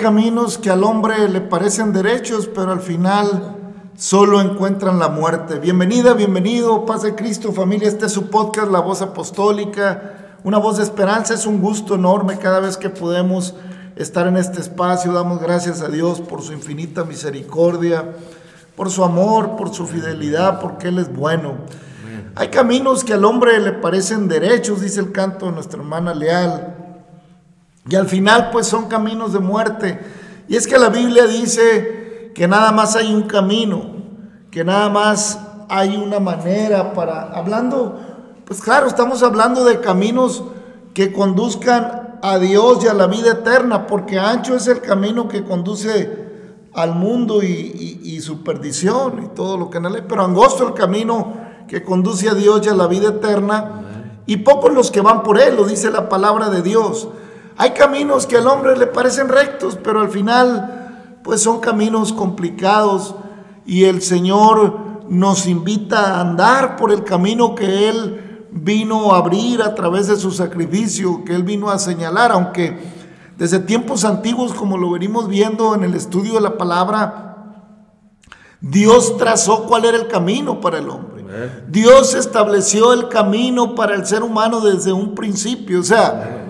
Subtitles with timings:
[0.00, 3.56] caminos que al hombre le parecen derechos, pero al final
[3.98, 5.58] solo encuentran la muerte.
[5.58, 7.86] Bienvenida, bienvenido, paz de Cristo, familia.
[7.86, 11.34] Este es su podcast, La Voz Apostólica, una voz de esperanza.
[11.34, 13.54] Es un gusto enorme cada vez que podemos
[13.94, 15.12] estar en este espacio.
[15.12, 18.06] Damos gracias a Dios por su infinita misericordia,
[18.76, 21.56] por su amor, por su fidelidad, porque Él es bueno.
[22.36, 26.79] Hay caminos que al hombre le parecen derechos, dice el canto de nuestra hermana Leal.
[27.90, 30.00] Y al final pues son caminos de muerte.
[30.48, 33.82] Y es que la Biblia dice que nada más hay un camino,
[34.50, 37.98] que nada más hay una manera para, hablando,
[38.44, 40.44] pues claro, estamos hablando de caminos
[40.94, 45.44] que conduzcan a Dios y a la vida eterna, porque ancho es el camino que
[45.44, 46.28] conduce
[46.74, 50.24] al mundo y, y- y su perdición y todo lo que en él hay, pero
[50.24, 51.32] angosto el camino
[51.66, 55.40] que conduce a Dios y a la vida eterna, y pocos los que van por
[55.40, 57.08] él, lo dice la palabra de Dios.
[57.60, 63.14] Hay caminos que al hombre le parecen rectos, pero al final pues son caminos complicados
[63.66, 69.60] y el Señor nos invita a andar por el camino que Él vino a abrir
[69.60, 72.78] a través de su sacrificio, que Él vino a señalar, aunque
[73.36, 77.66] desde tiempos antiguos, como lo venimos viendo en el estudio de la palabra,
[78.62, 81.26] Dios trazó cuál era el camino para el hombre.
[81.68, 85.80] Dios estableció el camino para el ser humano desde un principio.
[85.80, 86.46] O sea,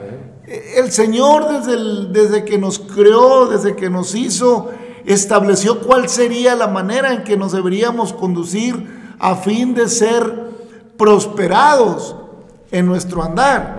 [0.77, 4.71] el Señor desde, el- desde que nos creó, desde que nos hizo,
[5.05, 10.51] estableció cuál sería la manera en que nos deberíamos conducir a fin de ser
[10.97, 12.17] prosperados
[12.71, 13.77] en nuestro andar.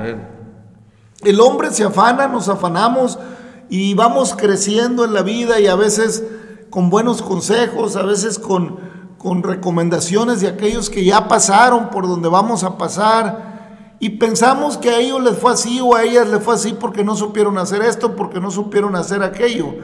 [1.23, 3.19] El hombre se afana, nos afanamos
[3.69, 6.23] y vamos creciendo en la vida y a veces
[6.69, 8.77] con buenos consejos, a veces con,
[9.18, 13.50] con recomendaciones de aquellos que ya pasaron por donde vamos a pasar
[14.01, 17.03] y pensamos que a ellos les fue así o a ellas les fue así porque
[17.03, 19.75] no supieron hacer esto, porque no supieron hacer aquello.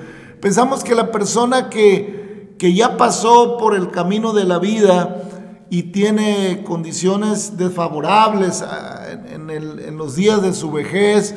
[0.42, 5.22] Pensamos que la persona que, que ya pasó por el camino de la vida
[5.70, 11.36] y tiene condiciones desfavorables ah, en, los días de su vejez,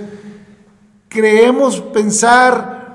[1.11, 2.95] creemos pensar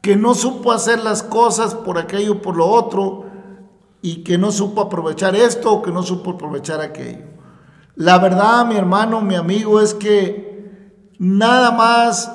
[0.00, 3.26] que no supo hacer las cosas por aquello, por lo otro,
[4.00, 7.31] y que no supo aprovechar esto o que no supo aprovechar aquello.
[7.94, 10.80] La verdad, mi hermano, mi amigo, es que
[11.18, 12.32] nada más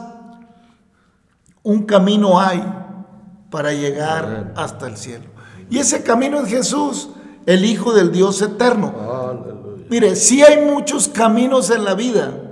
[1.63, 2.63] un camino hay
[3.49, 5.25] para llegar hasta el cielo.
[5.69, 7.09] Y ese camino es Jesús,
[7.45, 8.93] el Hijo del Dios eterno.
[9.89, 12.43] Mire, si hay muchos caminos en la vida.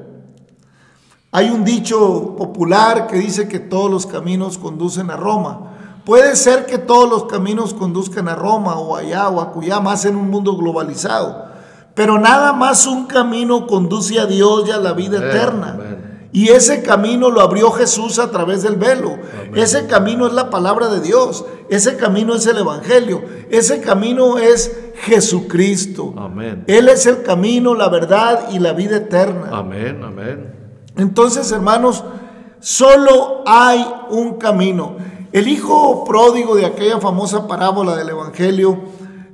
[1.31, 5.73] Hay un dicho popular que dice que todos los caminos conducen a Roma.
[6.05, 10.15] Puede ser que todos los caminos conduzcan a Roma o allá o acullá, más en
[10.15, 11.54] un mundo globalizado.
[11.95, 15.79] Pero nada más un camino conduce a Dios y a la vida eterna.
[16.33, 19.17] Y ese camino lo abrió Jesús a través del velo.
[19.55, 21.45] Ese camino es la palabra de Dios.
[21.69, 23.23] Ese camino es el Evangelio.
[23.49, 26.13] Ese camino es Jesucristo.
[26.17, 26.65] Amén.
[26.67, 29.49] Él es el camino, la verdad y la vida eterna.
[29.53, 30.53] Amén, amén.
[30.97, 32.03] Entonces, hermanos,
[32.59, 34.97] solo hay un camino.
[35.31, 38.77] El hijo pródigo de aquella famosa parábola del Evangelio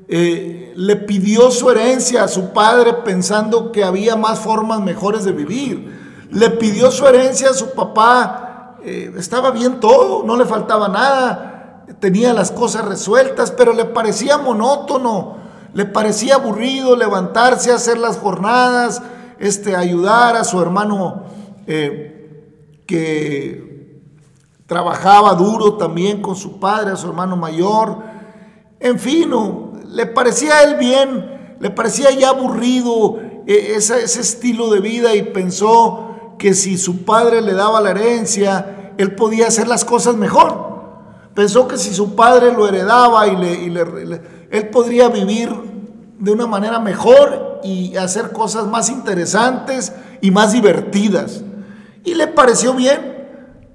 [0.07, 5.31] eh, le pidió su herencia a su padre pensando que había más formas mejores de
[5.31, 6.25] vivir.
[6.31, 11.85] Le pidió su herencia a su papá, eh, estaba bien todo, no le faltaba nada,
[11.99, 15.35] tenía las cosas resueltas, pero le parecía monótono,
[15.71, 19.03] le parecía aburrido levantarse, hacer las jornadas,
[19.37, 21.25] este, ayudar a su hermano
[21.67, 24.01] eh, que
[24.65, 27.99] trabajaba duro también con su padre, a su hermano mayor,
[28.79, 29.31] en fin,
[29.91, 35.23] le parecía a él bien, le parecía ya aburrido eh, ese estilo de vida y
[35.23, 36.11] pensó,
[36.41, 40.71] que si su padre le daba la herencia, él podía hacer las cosas mejor.
[41.35, 45.53] Pensó que si su padre lo heredaba y, le, él podría vivir
[46.17, 51.43] de una manera mejor y hacer cosas más interesantes y más divertidas.
[52.03, 53.19] Y le pareció bien.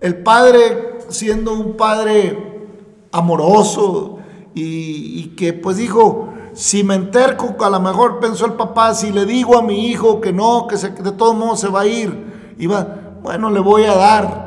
[0.00, 2.66] El padre, siendo un padre
[3.12, 4.15] amoroso
[4.56, 9.12] y, y que pues dijo, si me enterco, a lo mejor pensó el papá, si
[9.12, 11.86] le digo a mi hijo que no, que, que de todos modos se va a
[11.86, 14.46] ir, iba, bueno, le voy a dar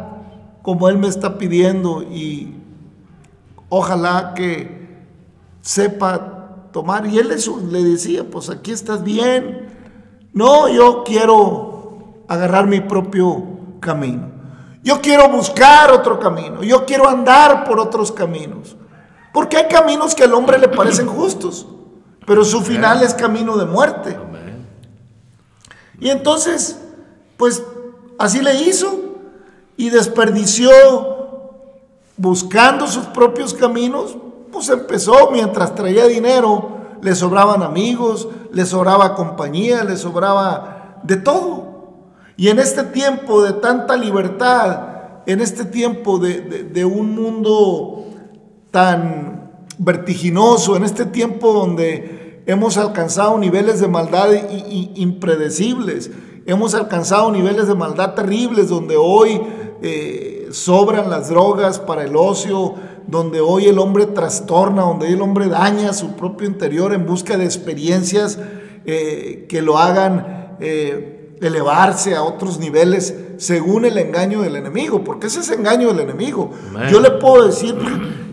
[0.64, 2.56] como él me está pidiendo y
[3.70, 5.06] ojalá que
[5.62, 7.06] sepa tomar.
[7.06, 9.68] Y él le decía, pues aquí estás bien.
[10.34, 13.44] No, yo quiero agarrar mi propio
[13.80, 14.30] camino.
[14.84, 16.64] Yo quiero buscar otro camino.
[16.64, 18.76] Yo quiero andar por otros caminos.
[19.34, 21.68] Porque hay caminos que al hombre le parecen justos,
[22.26, 24.18] pero su final es camino de muerte.
[26.00, 26.80] Y entonces,
[27.38, 27.62] pues
[28.20, 29.00] Así le hizo
[29.78, 30.70] y desperdició
[32.18, 34.18] buscando sus propios caminos,
[34.52, 41.94] pues empezó mientras traía dinero, le sobraban amigos, le sobraba compañía, le sobraba de todo.
[42.36, 48.04] Y en este tiempo de tanta libertad, en este tiempo de, un mundo
[48.71, 54.29] tan vertiginoso, en este tiempo donde hemos alcanzado niveles de maldad
[54.96, 56.12] impredecibles,
[56.50, 59.39] Hemos alcanzado niveles de maldad terribles donde hoy
[59.84, 62.74] eh, sobran las drogas para el ocio,
[63.05, 67.38] donde hoy el hombre trastorna, donde hoy el hombre daña su propio interior en busca
[67.38, 68.39] de experiencias
[68.86, 75.27] eh, que lo hagan eh, elevarse a otros niveles según el engaño del enemigo, porque
[75.27, 76.50] ese es engaño del enemigo.
[76.89, 77.75] Yo le puedo decir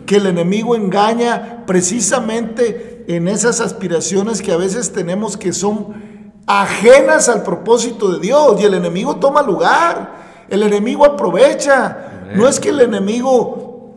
[0.07, 7.29] que el enemigo engaña precisamente en esas aspiraciones que a veces tenemos que son ajenas
[7.29, 12.31] al propósito de Dios y el enemigo toma lugar, el enemigo aprovecha.
[12.35, 13.95] No es que el enemigo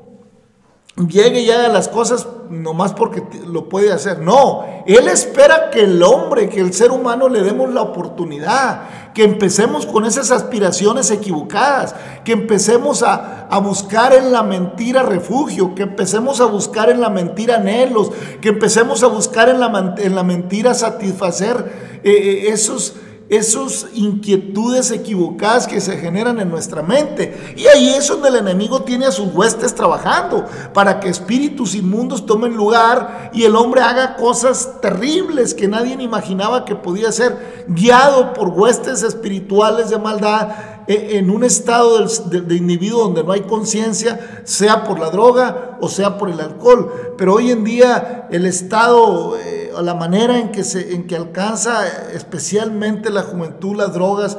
[1.07, 4.19] llegue y haga las cosas nomás porque lo puede hacer.
[4.19, 9.23] No, Él espera que el hombre, que el ser humano le demos la oportunidad, que
[9.23, 16.39] empecemos con esas aspiraciones equivocadas, que empecemos a, buscar en la mentira refugio, que empecemos
[16.39, 20.73] a buscar en la mentira anhelos, que empecemos a buscar en la, en la mentira
[20.73, 22.95] satisfacer eh, eh, esos
[23.29, 27.53] esas inquietudes equivocadas que se generan en nuestra mente.
[27.55, 32.25] Y ahí es donde el enemigo tiene a sus huestes trabajando para que espíritus inmundos
[32.25, 38.33] tomen lugar y el hombre haga cosas terribles que nadie imaginaba que podía ser, guiado
[38.33, 40.49] por huestes espirituales de maldad
[40.87, 45.87] e, en un estado de, individuo donde no hay conciencia, sea por la droga o
[45.87, 47.13] sea por el alcohol.
[47.17, 49.37] Pero hoy en día el estado...
[49.37, 54.37] Eh, la manera en que, se, en que alcanza especialmente la juventud las drogas,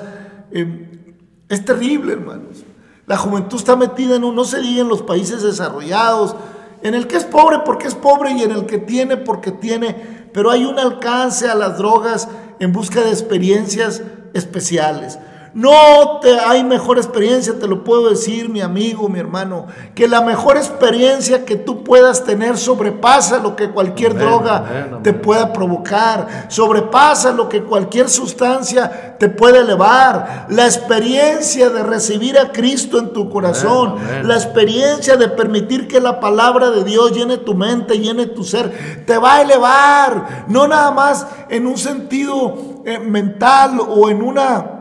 [0.50, 0.88] eh,
[1.48, 2.64] es terrible, hermanos.
[3.06, 6.36] La juventud está metida en un, no se diga en los países desarrollados,
[6.82, 10.28] en el que es pobre porque es pobre y en el que tiene porque tiene,
[10.32, 12.28] pero hay un alcance a las drogas
[12.58, 15.18] en busca de experiencias especiales.
[15.52, 19.66] No te, hay mejor experiencia, te lo puedo decir, mi amigo, mi hermano,
[19.96, 25.52] que la mejor experiencia que tú puedas tener sobrepasa lo que cualquier droga te pueda
[25.52, 30.46] provocar, sobrepasa lo que cualquier sustancia te puede elevar.
[30.50, 36.20] La experiencia de recibir a Cristo en tu corazón, la experiencia de permitir que la
[36.20, 40.92] palabra de Dios llene tu mente, llene tu ser, te va a elevar, no nada
[40.92, 44.79] más en un sentido eh, mental o en una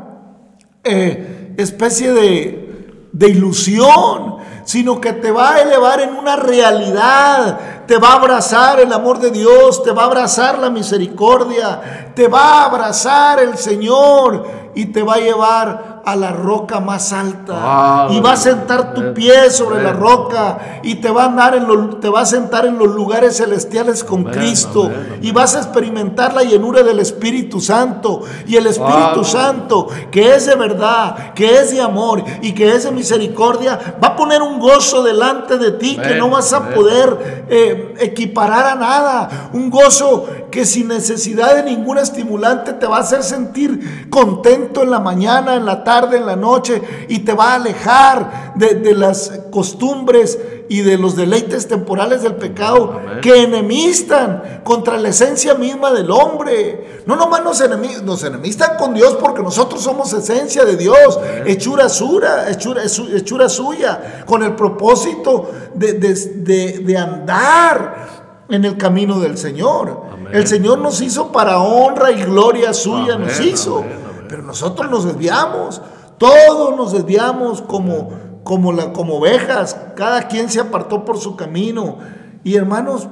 [0.83, 2.69] eh, especie de,
[3.11, 8.79] de ilusión, sino que te va a elevar en una realidad, te va a abrazar
[8.79, 13.57] el amor de Dios, te va a abrazar la misericordia, te va a abrazar el
[13.57, 14.45] Señor
[14.75, 18.07] y te va a llevar a la roca más alta.
[18.11, 21.99] Y va a sentar tu pie sobre la roca y te va a andar en
[21.99, 24.89] te va a sentar en los lugares celestiales con Cristo.
[25.21, 28.23] y vas a experimentar la llenura del Espíritu Santo.
[28.47, 32.83] Y el Espíritu Santo que es de verdad, que es de amor y que es
[32.83, 37.45] de misericordia, va a poner un gozo delante de ti que no vas a poder
[37.49, 43.01] eh, equiparar a nada, un gozo que sin necesidad de ningún estimulante te va a
[43.01, 47.51] hacer sentir contento en la mañana, en la tarde, en la noche y te va
[47.51, 50.39] a alejar de, las costumbres
[50.69, 57.01] y de los deleites temporales del pecado que enemistan contra la esencia misma del hombre.
[57.05, 57.61] No nomás nos,
[58.03, 64.23] nos enemistan con Dios porque nosotros somos esencia de Dios, hechura, sura, hechura, hechura suya,
[64.25, 70.09] con el propósito de, de andar en el camino del Señor.
[70.31, 73.83] El Señor nos hizo para honra y gloria suya, nos hizo.
[74.29, 75.81] Pero nosotros nos desviamos.
[76.17, 78.09] Todos nos desviamos como,
[78.45, 79.75] como, la, como ovejas.
[79.95, 81.97] Cada quien se apartó por su camino.
[82.45, 83.09] Y hermanos,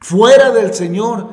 [0.00, 1.28] fuera del Señor,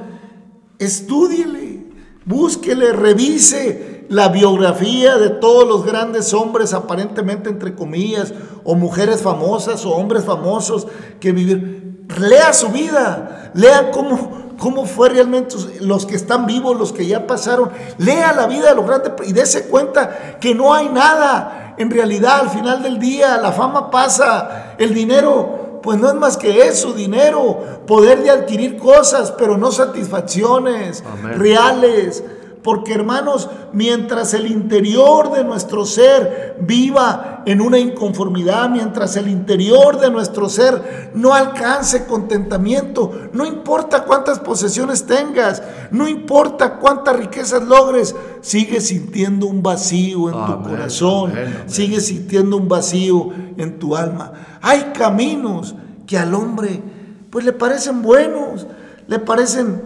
[0.79, 1.85] estúdiele,
[2.25, 8.33] búsquele, revise la biografía de todos los grandes hombres, aparentemente entre comillas,
[8.65, 10.87] o mujeres famosas o hombres famosos
[11.21, 11.85] que vivieron
[12.19, 17.27] lea su vida, lea cómo, cómo fue realmente los que están vivos, los que ya
[17.27, 17.71] pasaron.
[17.97, 21.75] Lea la vida de los grandes y dése cuenta que no hay nada.
[21.77, 26.37] En realidad, al final del día, la fama pasa, el dinero, pues no es más
[26.37, 31.03] que eso, dinero, poder de adquirir cosas, pero no satisfacciones
[31.35, 32.23] reales.
[32.65, 39.99] Porque hermanos, mientras el interior de nuestro ser viva en una inconformidad, mientras el interior
[39.99, 47.61] de nuestro ser no alcance contentamiento, no importa cuántas posesiones tengas, no importa cuántas riquezas
[47.61, 51.33] logres, sigues sintiendo un vacío en tu corazón,
[51.67, 54.33] sigues sintiendo un vacío en tu alma.
[54.63, 55.75] Hay caminos
[56.07, 56.81] que al hombre
[57.29, 58.65] pues le parecen buenos,
[59.05, 59.83] le parecen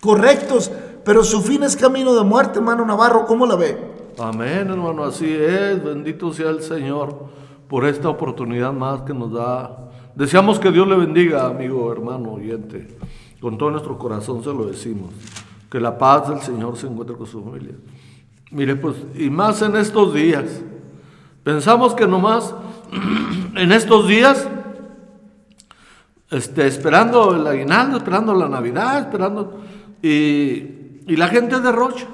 [0.00, 0.70] correctos,
[1.04, 3.76] pero su fin es camino de muerte, hermano Navarro, ¿cómo la ve?
[4.18, 5.82] Amén, hermano, así es.
[5.82, 7.28] Bendito sea el Señor
[7.68, 9.90] por esta oportunidad más que nos da.
[10.14, 12.98] Deseamos que Dios le bendiga, amigo, hermano, oyente.
[13.40, 15.10] Con todo nuestro corazón se lo decimos.
[15.70, 17.74] Que la paz del Señor se encuentre con su familia.
[18.50, 20.62] Mire, pues, y más en estos días.
[21.42, 22.54] Pensamos que nomás
[23.56, 24.48] en estos días,
[26.28, 29.60] este, esperando el aguinaldo, esperando la Navidad, esperando.
[30.02, 30.79] Y
[31.10, 32.06] y la gente derrocha.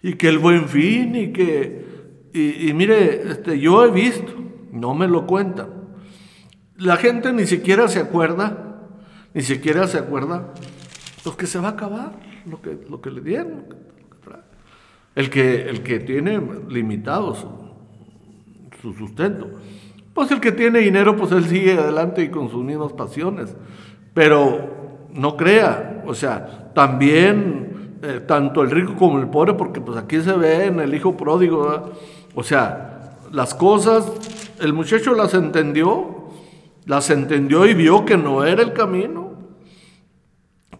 [0.00, 1.88] Y que el buen fin y que...
[2.32, 4.32] Y, mire, este, yo he visto,
[4.70, 5.68] no me lo cuentan.
[6.76, 8.86] La gente ni siquiera se acuerda,
[9.34, 10.54] ni siquiera se acuerda
[11.24, 12.12] lo que se va a acabar,
[12.46, 13.64] lo que, lo que le dieron.
[15.16, 17.48] El que, el que tiene limitado su,
[18.80, 19.50] su sustento.
[20.14, 23.56] Pues el que tiene dinero, pues él sigue adelante y con sus mismas pasiones.
[24.14, 24.77] Pero
[25.12, 30.20] no crea, o sea, también eh, tanto el rico como el pobre, porque pues aquí
[30.20, 31.92] se ve en el hijo pródigo,
[32.34, 34.10] o sea, las cosas,
[34.60, 36.28] el muchacho las entendió,
[36.86, 39.32] las entendió y vio que no era el camino,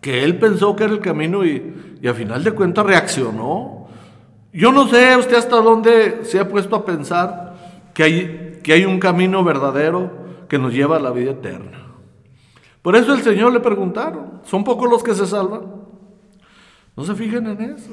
[0.01, 3.89] que él pensó que era el camino y, y a final de cuentas reaccionó.
[4.53, 7.57] Yo no sé usted hasta dónde se ha puesto a pensar
[7.95, 10.11] que hay, que hay un camino verdadero
[10.49, 11.88] que nos lleva a la vida eterna.
[12.89, 15.61] Por eso el Señor le preguntaron, ¿son pocos los que se salvan?
[16.97, 17.91] No se fijen en eso.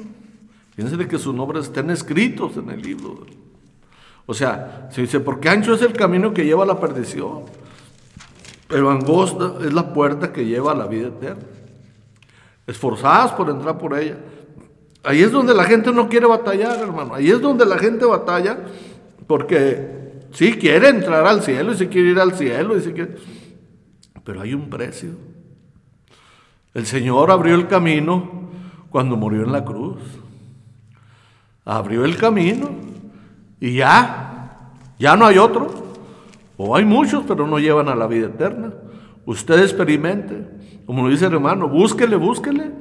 [0.74, 3.26] Fíjense de que sus nombres estén escritos en el libro.
[4.24, 7.42] O sea, se dice, porque ancho es el camino que lleva a la perdición,
[8.68, 11.44] pero angosta es la puerta que lleva a la vida eterna.
[12.66, 14.16] Esforzadas por entrar por ella.
[15.04, 17.12] Ahí es donde la gente no quiere batallar, hermano.
[17.12, 18.60] Ahí es donde la gente batalla
[19.26, 23.45] porque sí quiere entrar al cielo y si quiere ir al cielo y si quiere...
[24.26, 25.10] Pero hay un precio.
[26.74, 28.50] El Señor abrió el camino
[28.90, 29.98] cuando murió en la cruz.
[31.64, 32.70] abrió el camino
[33.58, 35.86] y ya, ya no hay otro.
[36.58, 38.72] O hay muchos, pero no llevan a la vida eterna.
[39.24, 40.48] Usted experimente,
[40.86, 42.72] como lo dice el hermano, búsquele, búsquele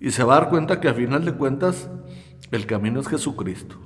[0.00, 1.88] y se va a dar cuenta que a final de cuentas
[2.50, 3.76] el camino es Jesucristo.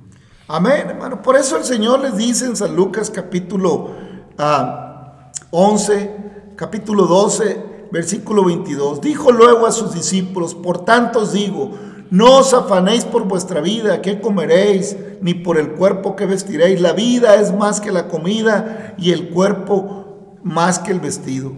[0.47, 1.21] Amén, hermano.
[1.21, 3.95] Por eso el Señor les dice en San Lucas capítulo
[4.37, 6.32] 11, ah,
[6.63, 9.01] capítulo 12, versículo 22.
[9.01, 11.71] Dijo luego a sus discípulos, por tanto os digo,
[12.09, 16.79] no os afanéis por vuestra vida, qué comeréis, ni por el cuerpo que vestiréis.
[16.79, 21.51] La vida es más que la comida y el cuerpo más que el vestido.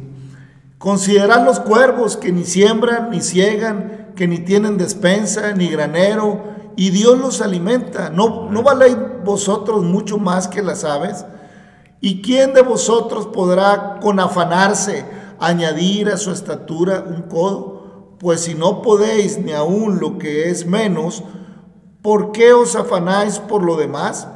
[0.80, 6.46] Considerad los cuervos que ni siembran, ni ciegan, que ni tienen despensa, ni granero,
[6.76, 8.10] y Dios los alimenta.
[8.10, 11.26] ¿No, ¿No valéis vosotros mucho más que las aves?
[12.06, 15.04] ¿Y quién de vosotros podrá con afanarse
[15.40, 18.16] añadir a su estatura un codo?
[18.20, 21.24] Pues si no podéis ni aún lo que es menos,
[22.04, 24.28] ¿por qué os afanáis por lo demás?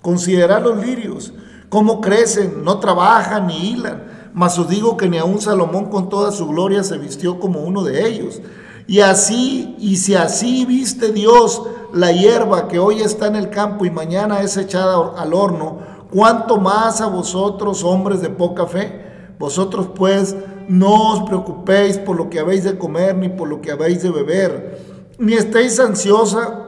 [0.00, 1.34] Considerad los lirios,
[1.68, 6.32] cómo crecen, no trabajan ni hilan mas os digo que ni aun Salomón con toda
[6.32, 8.40] su gloria se vistió como uno de ellos.
[8.86, 13.84] Y así, y si así viste Dios la hierba que hoy está en el campo
[13.84, 19.34] y mañana es echada al horno, ¿cuánto más a vosotros, hombres de poca fe?
[19.38, 20.36] Vosotros pues
[20.68, 24.10] no os preocupéis por lo que habéis de comer ni por lo que habéis de
[24.10, 24.78] beber,
[25.18, 26.66] ni estéis ansiosa,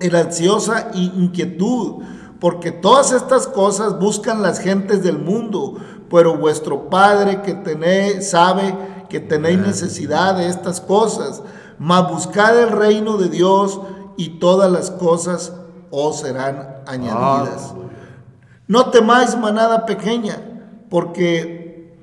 [0.00, 2.02] el ansiosa inquietud,
[2.40, 5.76] porque todas estas cosas buscan las gentes del mundo,
[6.10, 8.74] pero vuestro Padre que tenéis, sabe
[9.08, 11.42] que tenéis necesidad de estas cosas,
[11.78, 13.80] mas buscad el reino de Dios
[14.16, 15.52] y todas las cosas
[15.90, 17.74] os serán añadidas.
[18.68, 20.36] No temáis manada pequeña,
[20.88, 21.96] porque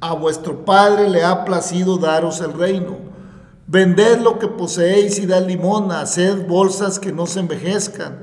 [0.00, 2.98] a vuestro Padre le ha placido daros el reino.
[3.66, 8.18] Vended lo que poseéis y dad limona, haced bolsas que no se envejezcan,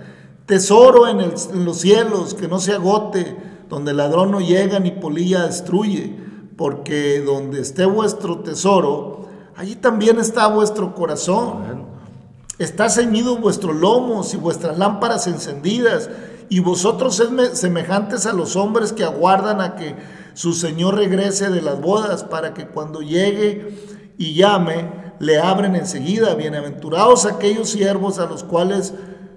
[0.45, 3.35] tesoro en, en los cielos que no se agote
[3.69, 6.15] donde el ladrón no llega ni polilla destruye,
[6.55, 11.85] porque donde esté vuestro tesoro, allí también está vuestro corazón.
[12.59, 16.09] Está ceñido vuestros lomos y vuestras lámparas encendidas,
[16.49, 19.95] y vosotros sed semejantes a los hombres que aguardan a que
[20.33, 23.75] su Señor regrese de las bodas, para que cuando llegue
[24.17, 26.35] y llame, le abren enseguida.
[26.35, 28.93] Bienaventurados aquellos siervos a los cuales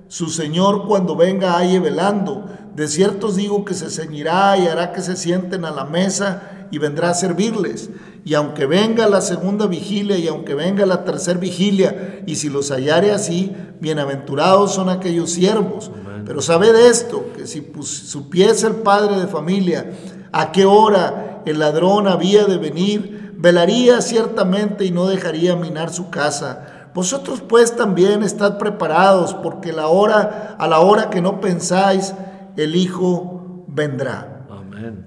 [0.08, 2.44] su Señor cuando venga halle velando.
[2.74, 6.66] De cierto os digo que se ceñirá y hará que se sienten a la mesa
[6.70, 7.90] y vendrá a servirles.
[8.24, 12.70] Y aunque venga la segunda vigilia y aunque venga la tercera vigilia, y si los
[12.70, 15.90] hallare así, bienaventurados son aquellos siervos.
[16.24, 19.92] Pero sabed esto, que si supiese el padre de familia
[20.32, 26.10] a qué hora el ladrón había de venir, velaría ciertamente y no dejaría minar su
[26.10, 26.90] casa.
[26.94, 32.14] Vosotros pues también estad preparados, porque la hora, a la hora que no pensáis,
[32.56, 34.46] el Hijo vendrá.
[34.50, 35.06] Amén.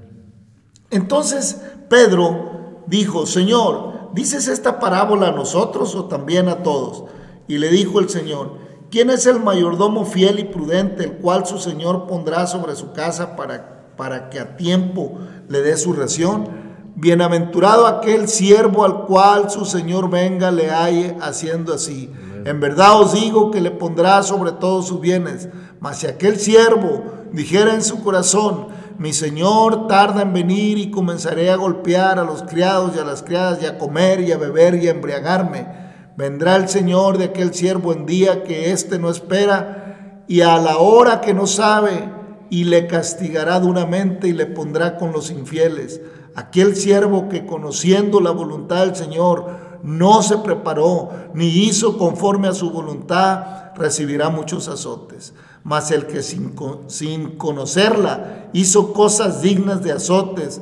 [0.89, 7.05] Entonces Pedro dijo, Señor, ¿dices esta parábola a nosotros o también a todos?
[7.47, 8.62] Y le dijo el Señor,
[8.93, 13.35] ¿quién es el mayordomo fiel y prudente, el cual su Señor pondrá sobre su casa
[13.35, 15.17] para, para que a tiempo
[15.49, 16.47] le dé su ración?
[16.93, 22.11] Bienaventurado aquel siervo al cual su Señor venga le halle haciendo así.
[22.45, 25.49] En verdad os digo que le pondrá sobre todos sus bienes.
[25.79, 27.01] Mas si aquel siervo
[27.31, 28.67] dijera en su corazón,
[28.99, 33.23] mi Señor tarda en venir y comenzaré a golpear a los criados y a las
[33.23, 35.82] criadas y a comer y a beber y a embriagarme.
[36.15, 40.77] Vendrá el Señor de aquel siervo en día que éste no espera y a la
[40.77, 42.11] hora que no sabe
[42.49, 46.01] y le castigará duramente y le pondrá con los infieles.
[46.35, 52.53] Aquel siervo que conociendo la voluntad del Señor no se preparó ni hizo conforme a
[52.53, 56.55] su voluntad, recibirá muchos azotes mas el que sin,
[56.87, 60.61] sin conocerla hizo cosas dignas de azotes,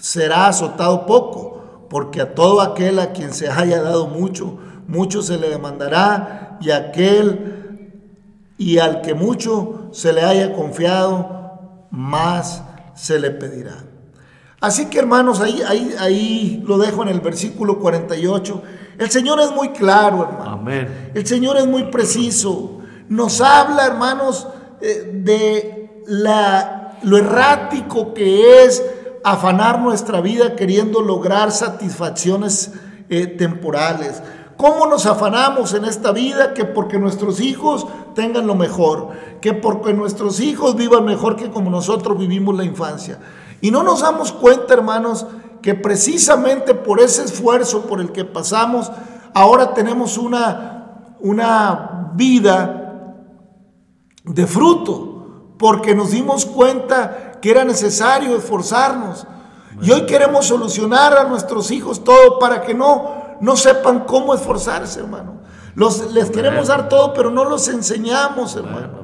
[0.00, 5.38] será azotado poco, porque a todo aquel a quien se haya dado mucho, mucho se
[5.38, 7.82] le demandará, y aquel
[8.56, 12.62] y al que mucho se le haya confiado, más
[12.94, 13.84] se le pedirá.
[14.60, 18.62] Así que hermanos, ahí, ahí, ahí lo dejo en el versículo 48
[18.98, 20.50] el Señor es muy claro, hermano.
[20.50, 21.10] Amén.
[21.14, 22.80] El Señor es muy preciso.
[23.08, 24.46] Nos habla, hermanos,
[24.80, 28.82] eh, de la, lo errático que es
[29.24, 32.72] afanar nuestra vida queriendo lograr satisfacciones
[33.08, 34.22] eh, temporales.
[34.56, 36.54] ¿Cómo nos afanamos en esta vida?
[36.54, 39.08] Que porque nuestros hijos tengan lo mejor,
[39.40, 43.18] que porque nuestros hijos vivan mejor que como nosotros vivimos la infancia.
[43.60, 45.26] Y no nos damos cuenta, hermanos,
[45.62, 48.92] que precisamente por ese esfuerzo por el que pasamos,
[49.32, 53.16] ahora tenemos una, una vida
[54.24, 59.26] de fruto, porque nos dimos cuenta que era necesario esforzarnos.
[59.82, 65.00] Y hoy queremos solucionar a nuestros hijos todo para que no, no sepan cómo esforzarse,
[65.00, 65.42] hermano.
[65.74, 69.02] Los, les queremos dar todo, pero no los enseñamos, hermano.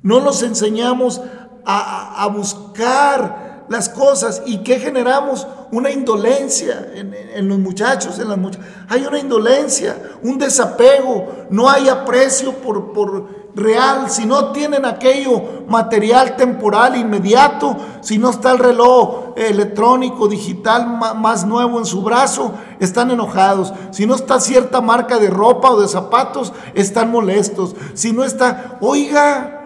[0.00, 1.20] No los enseñamos
[1.66, 8.38] a, a buscar las cosas y que generamos una indolencia en, los muchachos, en las
[8.38, 8.66] muchachas.
[8.88, 15.64] Hay una indolencia, un desapego, no hay aprecio por, por real, si no tienen aquello
[15.68, 20.86] material, temporal, inmediato, si no está el reloj electrónico, digital
[21.16, 23.72] más nuevo en su brazo, están enojados.
[23.90, 27.74] Si no está cierta marca de ropa o de zapatos, están molestos.
[27.94, 29.58] Si no está, oiga,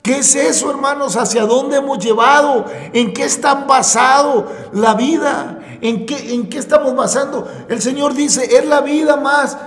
[0.00, 1.16] ¿Qué es eso, hermanos?
[1.16, 2.64] ¿Hacia dónde hemos llevado?
[2.94, 5.58] ¿En qué están basado la vida?
[5.82, 7.46] ¿En qué, ¿En qué estamos basando?
[7.68, 9.58] El Señor dice, es la vida más,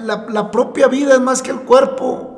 [0.00, 2.37] la, la propia vida es más que el cuerpo.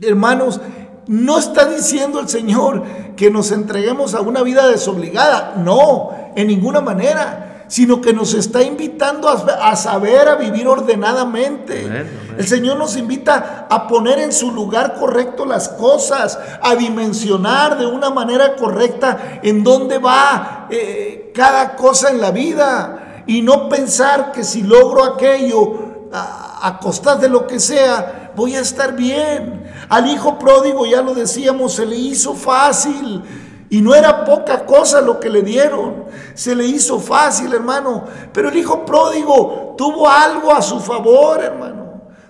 [0.00, 0.60] Hermanos,
[1.06, 2.82] no está diciendo el Señor
[3.16, 5.54] que nos entreguemos a una vida desobligada.
[5.56, 12.06] No, en ninguna manera sino que nos está invitando a, saber, a vivir ordenadamente.
[12.36, 17.86] El Señor nos invita a poner en su lugar correcto las cosas, a dimensionar de
[17.86, 24.32] una manera correcta en dónde va eh, cada cosa en la vida y no pensar
[24.32, 29.65] que si logro aquello a, a costas de lo que sea, voy a estar bien.
[29.88, 33.22] Al hijo pródigo, ya lo decíamos, se le hizo fácil
[33.68, 36.04] y no era poca cosa lo que le dieron.
[36.34, 38.04] Se le hizo fácil, hermano.
[38.32, 41.86] Pero el hijo pródigo tuvo algo a su favor, hermano.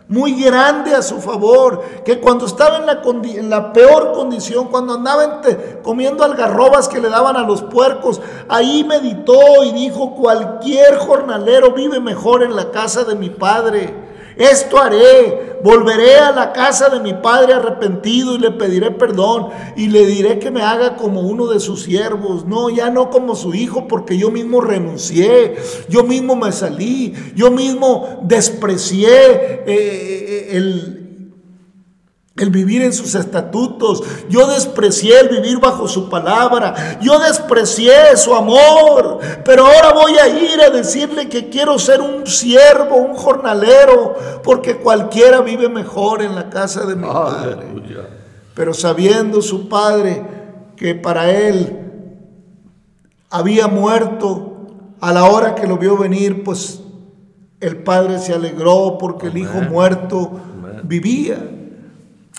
[0.08, 1.82] Muy grande a su favor.
[2.04, 5.40] Que cuando estaba en la, peor condición, cuando andaba
[5.82, 12.00] comiendo algarrobas que le daban a los puercos, ahí meditó y dijo, cualquier jornalero vive
[12.00, 14.05] mejor en la casa de mi padre
[14.36, 19.88] esto haré, volveré a la casa de mi padre arrepentido y le pediré perdón y
[19.88, 23.54] le diré que me haga como uno de sus siervos, no, ya no como su
[23.54, 25.56] hijo, porque yo mismo renuncié,
[25.88, 31.05] yo mismo me salí, yo mismo desprecié eh, eh, el
[32.38, 34.02] el vivir en sus estatutos.
[34.28, 36.98] Yo desprecié el vivir bajo su palabra.
[37.00, 39.18] Yo desprecié su amor.
[39.44, 44.76] Pero ahora voy a ir a decirle que quiero ser un siervo, un jornalero, porque
[44.76, 47.56] cualquiera vive mejor en la casa de mi padre.
[48.54, 50.24] Pero sabiendo su padre
[50.76, 51.78] que para él
[53.30, 54.52] había muerto
[55.00, 56.80] a la hora que lo vio venir, pues
[57.60, 60.32] el padre se alegró porque el hijo muerto
[60.84, 61.55] vivía.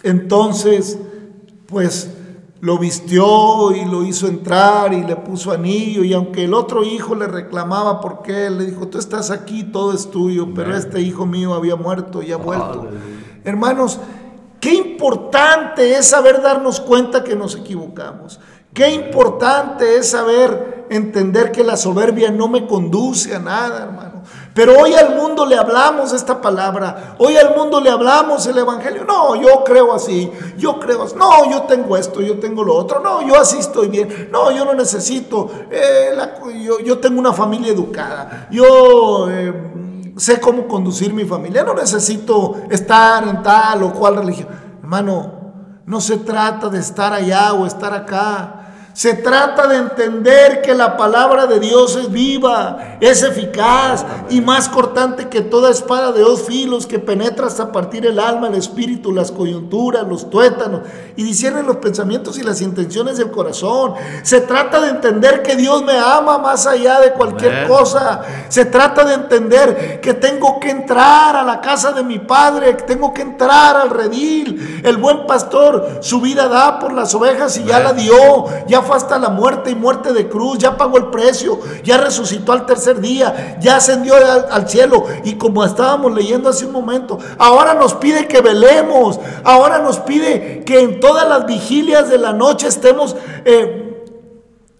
[0.03, 0.97] Entonces,
[1.67, 2.11] pues
[2.59, 7.13] lo vistió y lo hizo entrar y le puso anillo y aunque el otro hijo
[7.13, 11.25] le reclamaba por qué, le dijo, tú estás aquí, todo es tuyo, pero este hijo
[11.25, 12.89] mío había muerto y ha vuelto.
[13.43, 13.99] Hermanos,
[14.59, 18.39] qué importante es saber darnos cuenta que nos equivocamos.
[18.73, 24.16] Qué importante es saber entender que la soberbia no me conduce a nada, hermano.
[24.57, 29.05] Pero hoy al mundo le hablamos esta palabra, hoy al mundo le hablamos el Evangelio.
[29.05, 31.13] No, yo creo así, yo creo así.
[31.15, 32.99] No, yo tengo esto, yo tengo lo otro.
[32.99, 34.29] No, yo así estoy bien.
[34.31, 35.51] No, yo no necesito.
[35.69, 36.09] Eh,
[36.83, 38.47] yo, tengo una familia educada.
[38.49, 39.53] Yo eh,
[40.17, 41.63] sé cómo conducir mi familia.
[41.63, 44.47] No necesito estar en tal o cual religión.
[44.81, 45.33] Hermano,
[45.85, 48.66] no se trata de estar allá o estar acá.
[48.97, 54.69] Se trata de entender que la palabra de Dios es viva, es eficaz y más
[54.69, 59.11] cortante que toda espada de dos filos que penetra hasta partir el alma, el espíritu,
[59.11, 60.81] las coyunturas, los tuétanos
[61.15, 63.93] y discierne los pensamientos y las intenciones del corazón.
[64.23, 68.23] Se trata de entender que Dios me ama más allá de cualquier cosa.
[68.49, 72.83] Se trata de entender que tengo que entrar a la casa de mi Padre, que
[72.85, 74.81] tengo que entrar al redil.
[74.83, 79.17] El buen pastor su vida da por las ovejas y ya la dio, ya hasta
[79.19, 83.57] la muerte y muerte de cruz, ya pagó el precio, ya resucitó al tercer día,
[83.59, 85.05] ya ascendió al, cielo.
[85.23, 90.63] Y como estábamos leyendo hace un momento, ahora nos pide que velemos, ahora nos pide
[90.65, 93.15] que en todas las vigilias de la noche estemos...
[93.45, 93.83] Eh,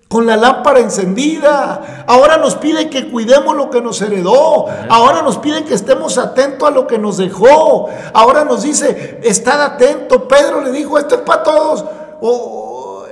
[0.08, 2.06] con la lámpara encendida.
[2.08, 4.66] Ahora nos pide que cuidemos lo que nos heredó.
[4.90, 7.90] Ahora nos pide que estemos atentos a lo que nos dejó.
[8.14, 10.28] Ahora nos dice, estad atento.
[10.28, 11.86] Pedro le dijo, esto es para todos.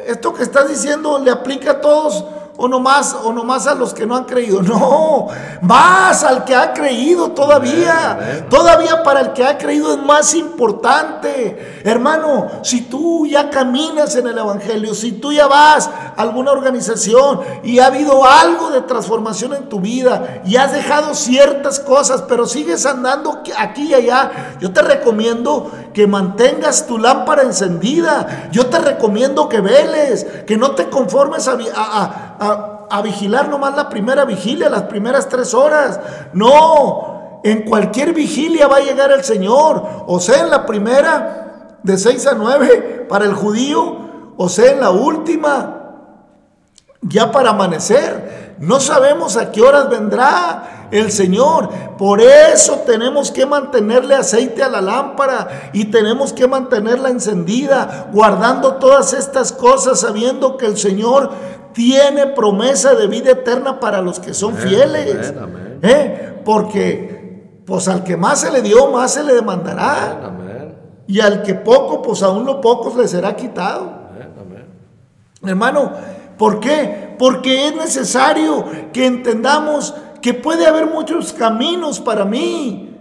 [0.08, 2.24] Esto que estás diciendo le aplica a todos
[2.58, 4.62] o nomás, o nomás a los que no han creído.
[4.76, 5.28] No,
[5.62, 8.46] más al que ha creído todavía.
[8.50, 11.82] Todavía para el que ha creído es más importante.
[11.84, 17.42] Hermano, si tú ya caminas en el Evangelio, si tú ya vas a alguna organización
[17.64, 22.48] y ha habido algo de transformación en tu vida y has dejado ciertas cosas, pero
[22.48, 28.50] sigues andando aquí y allá, yo te recomiendo que mantengas tu lámpara encendida.
[28.52, 34.26] Yo te recomiendo que veles, que no te conformes a, a, vigilar nomás la primera
[34.26, 36.00] vigilia, las primeras tres horas.
[36.34, 40.04] No, en cualquier vigilia va a llegar el Señor.
[40.06, 44.82] O sea, en la primera, de seis a nueve para el judío, o sea, en
[44.82, 45.94] la última,
[47.02, 48.45] ya para amanecer.
[48.58, 51.70] No sabemos a qué horas vendrá el Señor.
[51.98, 58.76] Por eso tenemos que mantenerle aceite a la lámpara y tenemos que mantenerla encendida, guardando
[58.76, 61.32] todas estas cosas, sabiendo que el Señor
[61.74, 65.34] tiene promesa de vida eterna para los que son fieles.
[65.82, 66.42] ¿Eh?
[66.46, 67.16] Porque
[67.66, 70.32] pues al que más se le dio, más se le demandará.
[71.08, 74.06] Y al que poco, pues aún lo poco le será quitado.
[75.44, 75.92] Hermano,
[76.38, 77.05] ¿por qué?
[77.18, 82.92] Porque es necesario que entendamos que puede haber muchos caminos para mí.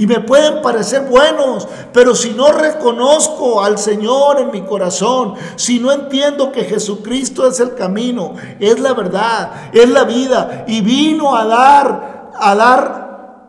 [0.00, 5.80] Y me pueden parecer buenos, pero si no reconozco al Señor en mi corazón, si
[5.80, 11.34] no entiendo que Jesucristo es el camino, es la verdad, es la vida, y vino
[11.34, 13.07] a dar, a dar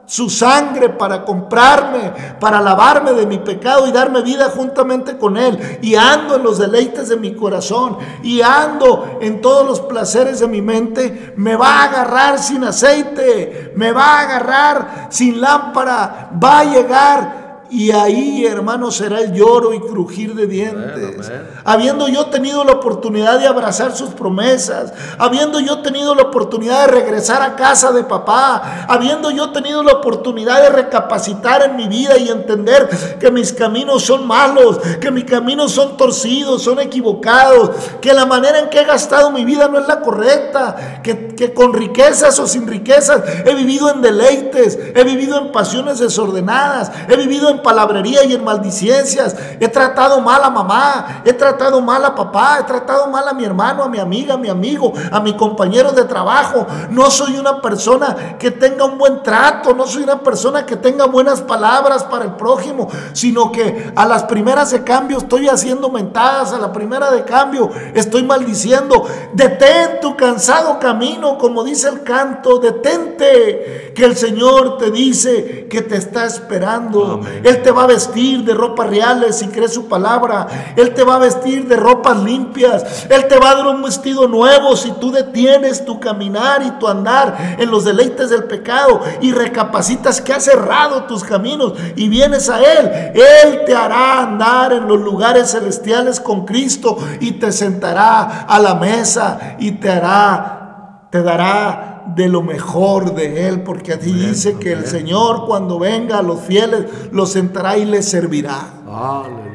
[0.09, 5.77] su sangre para comprarme, para lavarme de mi pecado y darme vida juntamente con Él.
[5.83, 10.47] Y ando en los deleites de mi corazón y ando en todos los placeres de
[10.47, 11.35] mi mente.
[11.37, 17.38] Me va a agarrar sin aceite, me va a agarrar sin lámpara, va a llegar
[17.71, 21.31] y ahí, hermano, será el lloro y crujir de dientes.
[21.63, 26.93] Habiendo yo tenido la oportunidad de abrazar sus promesas, habiendo yo tenido la oportunidad de
[26.93, 32.17] regresar a casa de papá, habiendo yo tenido la oportunidad de recapacitar en mi vida
[32.17, 38.13] y entender que mis caminos son malos, que mis caminos son torcidos, son equivocados, que
[38.13, 41.73] la manera en que he gastado mi vida no es la correcta, que, que con
[41.73, 47.49] riquezas o sin riquezas he vivido en deleites, he vivido en pasiones desordenadas, he vivido
[47.49, 49.35] en palabrería y en maldiciencias.
[49.59, 53.45] He tratado mal a mamá, he tratado mal a papá, he tratado mal a mi
[53.45, 56.65] hermano, a mi amiga, a mi amigo, a mi compañero de trabajo.
[56.89, 61.05] No soy una persona que tenga un buen trato, no soy una persona que tenga
[61.05, 66.53] buenas palabras para el prójimo, sino que a las primeras de cambio estoy haciendo mentadas,
[66.53, 69.05] a la primera de cambio estoy maldiciendo.
[69.33, 75.81] Detén tu cansado camino, como dice el canto, detente, que el Señor te dice que
[75.81, 77.21] te está esperando.
[77.49, 80.45] Él te va a vestir de ropas reales si crees su palabra.
[80.75, 83.07] Él te va a vestir de ropas limpias.
[83.09, 86.87] Él te va a dar un vestido nuevo si tú detienes tu caminar y tu
[86.87, 92.49] andar en los deleites del pecado y recapacitas que has cerrado tus caminos y vienes
[92.49, 93.13] a Él.
[93.15, 98.75] Él te hará andar en los lugares celestiales con Cristo y te sentará a la
[98.75, 104.73] mesa y te hará, te dará de lo mejor de Él, porque así dice que
[104.73, 108.81] el Señor cuando venga a los fieles los sentará y les servirá.
[108.87, 109.49] Aleluya.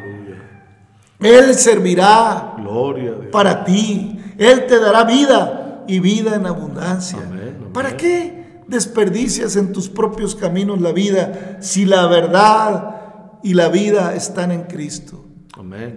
[1.21, 4.21] Él servirá Gloria para ti.
[4.39, 7.19] Él te dará vida y vida en abundancia.
[7.73, 14.15] ¿Para qué desperdicias en tus propios caminos la vida si la verdad y la vida
[14.15, 15.25] están en Cristo?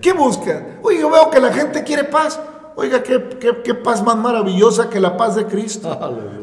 [0.01, 0.79] ¿Qué buscan?
[0.83, 2.39] Oye, yo veo que la gente quiere paz.
[2.79, 5.89] Oiga, qué, paz más maravillosa que la paz de Cristo.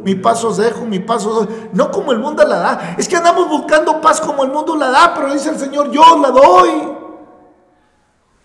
[0.03, 2.97] Mi paso os dejo, mi paso No como el mundo la da.
[2.99, 6.03] Es que andamos buscando paz como el mundo la da, pero dice el Señor, yo
[6.20, 6.92] la doy.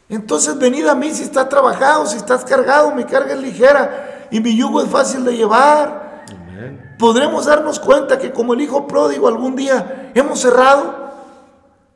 [0.08, 4.40] Entonces venid a mí si estás trabajado, si estás cargado, mi carga es ligera y
[4.40, 6.26] mi yugo es fácil de llevar.
[7.00, 10.99] Podremos darnos cuenta que como el hijo pródigo algún día hemos cerrado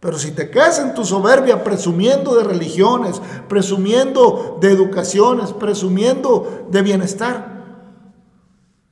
[0.03, 6.81] pero si te quedas en tu soberbia presumiendo de religiones, presumiendo de educaciones, presumiendo de
[6.81, 7.87] bienestar,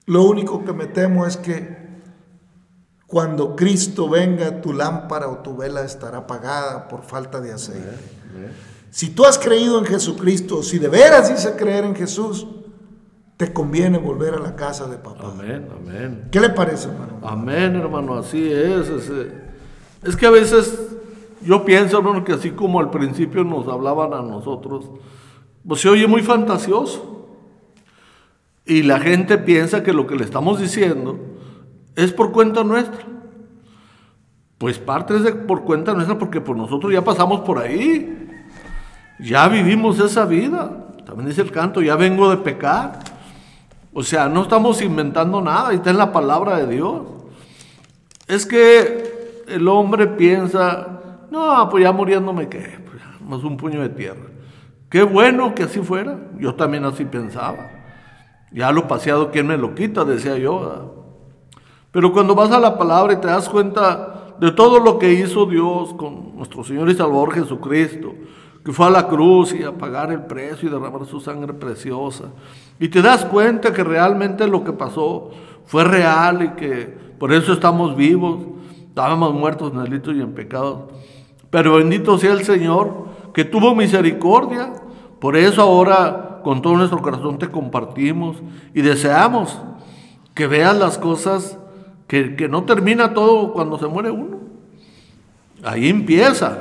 [0.06, 1.82] lo único que me temo es que
[3.08, 7.90] cuando Cristo venga, tu lámpara o tu vela estará apagada por falta de aceite.
[8.90, 12.48] Si tú has creído en Jesucristo, si de veras dice creer en Jesús,
[13.36, 15.34] te conviene volver a la casa de papá.
[15.34, 16.30] Amén, amén.
[16.32, 17.20] ¿Qué le parece, hermano?
[17.22, 18.88] Amén, hermano, así es.
[18.88, 19.12] Es,
[20.04, 20.91] es que a veces
[21.44, 24.90] yo pienso, hermano, que así como al principio nos hablaban a nosotros,
[25.68, 27.28] pues se oye muy fantasioso.
[28.66, 31.20] Y la gente piensa que lo que le estamos diciendo
[31.96, 33.06] es por cuenta nuestra.
[34.58, 38.30] Pues parte es de, por cuenta nuestra porque por nosotros ya pasamos por ahí.
[39.20, 40.88] Ya vivimos esa vida.
[41.06, 43.00] También dice el canto, ya vengo de pecar.
[43.94, 47.02] O sea, no estamos inventando nada, está en la palabra de Dios.
[48.28, 51.01] Es que el hombre piensa,
[51.32, 54.28] no, pues ya muriéndome qué, pues más un puño de tierra.
[54.90, 57.70] Qué bueno que así fuera, yo también así pensaba.
[58.52, 60.04] Ya lo paseado, ¿quién me lo quita?
[60.04, 61.06] Decía yo.
[61.92, 65.46] Pero cuando vas a la palabra y te das cuenta de todo lo que hizo
[65.46, 68.14] Dios con nuestro Señor y Salvador Jesucristo,
[68.66, 72.26] que fue a la cruz y a pagar el precio y derramar su sangre preciosa.
[72.78, 75.32] Y te das cuenta que realmente lo que pasó
[75.66, 78.42] fue real y que por eso estamos vivos.
[78.90, 80.92] Estábamos muertos en delitos y en pecados.
[81.52, 84.74] Pero bendito sea el Señor que tuvo misericordia.
[85.20, 88.38] Por eso ahora con todo nuestro corazón te compartimos
[88.74, 89.60] y deseamos
[90.34, 91.60] que veas las cosas
[92.08, 94.40] que, que no termina todo cuando se muere uno.
[95.64, 96.58] Ahí empieza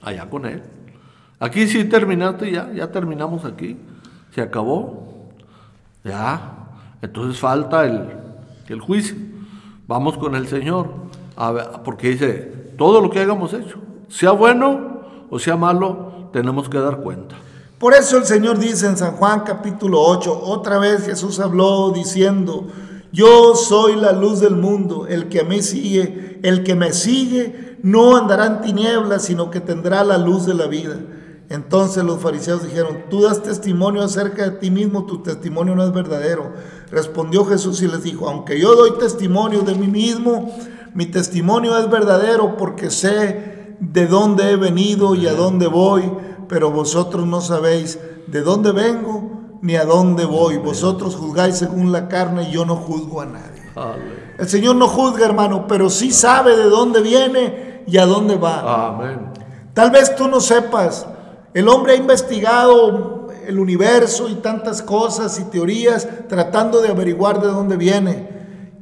[0.00, 0.62] allá con Él.
[1.38, 3.76] Aquí sí terminaste ya, ya terminamos aquí,
[4.34, 5.28] se acabó,
[6.02, 6.68] ya,
[7.02, 8.06] entonces falta el,
[8.68, 9.16] el juicio.
[9.86, 10.88] Vamos con el Señor,
[11.84, 14.96] porque dice, todo lo que hayamos hecho, sea bueno
[15.30, 17.36] o sea malo, tenemos que dar cuenta.
[17.78, 22.68] Por eso el Señor dice en San Juan capítulo 8, otra vez Jesús habló diciendo,
[23.12, 28.16] yo soy la luz del mundo, el que me sigue, el que me sigue no
[28.16, 30.96] andará en tinieblas, sino que tendrá la luz de la vida.
[31.48, 35.92] Entonces los fariseos dijeron, tú das testimonio acerca de ti mismo, tu testimonio no es
[35.92, 36.52] verdadero.
[36.90, 40.52] Respondió Jesús y les dijo, aunque yo doy testimonio de mí mismo,
[40.96, 46.10] mi testimonio es verdadero porque sé de dónde he venido y a dónde voy,
[46.48, 50.56] pero vosotros no sabéis de dónde vengo ni a dónde voy.
[50.56, 53.62] Vosotros juzgáis según la carne y yo no juzgo a nadie.
[54.38, 58.88] El Señor no juzga, hermano, pero sí sabe de dónde viene y a dónde va.
[58.88, 59.32] Amén.
[59.74, 61.06] Tal vez tú no sepas.
[61.52, 67.48] El hombre ha investigado el universo y tantas cosas y teorías tratando de averiguar de
[67.48, 68.35] dónde viene.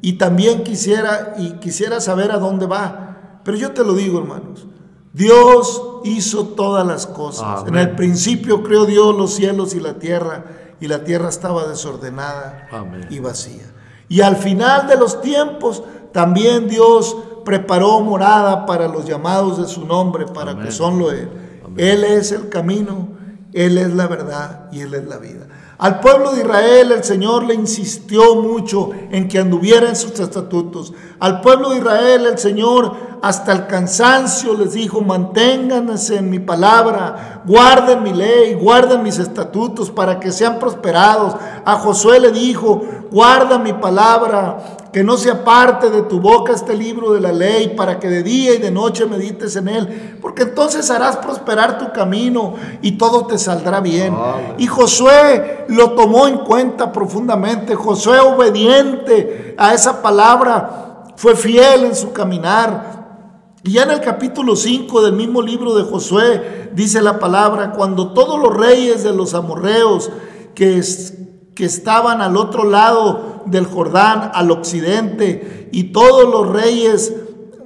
[0.04, 3.40] Y también quisiera y quisiera saber a dónde va.
[3.42, 4.66] Pero yo te lo digo, hermanos.
[5.14, 7.66] Dios hizo todas las cosas.
[7.66, 10.44] En el principio creó Dios los cielos y la tierra
[10.78, 12.68] y la tierra estaba desordenada
[13.08, 13.72] y vacía.
[14.10, 19.86] Y al final de los tiempos también Dios preparó morada para los llamados de su
[19.86, 21.30] nombre, para que son lo Él.
[21.78, 23.08] Él es el camino,
[23.54, 25.46] Él es la verdad y Él es la vida.
[25.78, 30.92] Al pueblo de Israel el Señor le insistió mucho en que anduviera en sus estatutos.
[31.20, 37.42] Al pueblo de Israel el Señor hasta el cansancio les dijo, manténganse en mi palabra,
[37.46, 41.34] guarden mi ley, guarden mis estatutos para que sean prosperados.
[41.64, 46.72] A Josué le dijo, guarda mi palabra, que no se aparte de tu boca este
[46.72, 50.44] libro de la ley, para que de día y de noche medites en él, porque
[50.44, 54.16] entonces harás prosperar tu camino y todo te saldrá bien.
[54.56, 61.96] Y Josué lo tomó en cuenta profundamente, Josué obediente a esa palabra, fue fiel en
[61.96, 63.56] su caminar.
[63.64, 68.12] Y ya en el capítulo 5 del mismo libro de Josué dice la palabra, cuando
[68.12, 70.12] todos los reyes de los amorreos
[70.54, 70.80] que,
[71.54, 77.12] que estaban al otro lado del Jordán, al occidente, y todos los reyes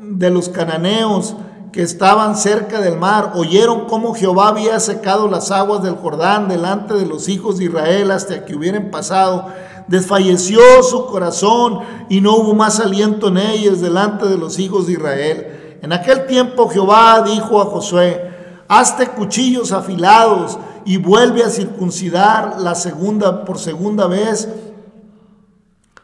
[0.01, 1.37] de los cananeos
[1.73, 6.95] que estaban cerca del mar, oyeron cómo Jehová había secado las aguas del Jordán delante
[6.95, 9.47] de los hijos de Israel hasta que hubieran pasado.
[9.87, 14.95] Desfalleció su corazón y no hubo más aliento en ellos delante de los hijos de
[14.95, 15.79] Israel.
[15.83, 18.35] En aquel tiempo Jehová dijo a Josué,
[18.67, 24.49] hazte cuchillos afilados y vuelve a circuncidar la segunda por segunda vez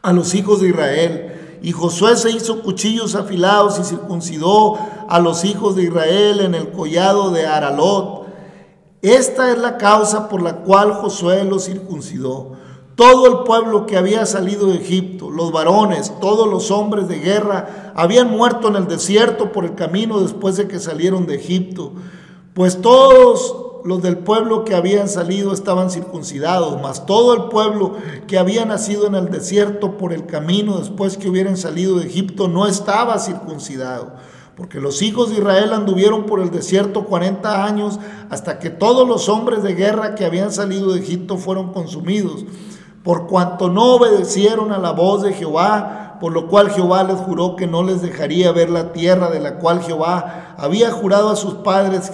[0.03, 1.57] a los hijos de Israel.
[1.63, 4.77] Y Josué se hizo cuchillos afilados y circuncidó
[5.09, 8.27] a los hijos de Israel en el collado de Aralot.
[9.01, 12.51] Esta es la causa por la cual Josué los circuncidó.
[12.93, 17.91] Todo el pueblo que había salido de Egipto, los varones, todos los hombres de guerra,
[17.95, 21.93] habían muerto en el desierto por el camino después de que salieron de Egipto.
[22.53, 27.93] Pues todos los del pueblo que habían salido estaban circuncidados, mas todo el pueblo
[28.27, 32.47] que había nacido en el desierto por el camino después que hubieran salido de Egipto
[32.47, 34.13] no estaba circuncidado.
[34.57, 37.99] Porque los hijos de Israel anduvieron por el desierto 40 años
[38.31, 42.43] hasta que todos los hombres de guerra que habían salido de Egipto fueron consumidos.
[43.03, 47.55] Por cuanto no obedecieron a la voz de Jehová, por lo cual Jehová les juró
[47.55, 51.55] que no les dejaría ver la tierra de la cual Jehová había jurado a sus
[51.55, 52.11] padres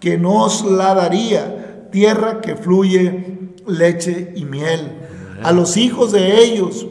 [0.00, 4.98] que nos la daría, tierra que fluye leche y miel.
[5.42, 6.86] A los hijos de ellos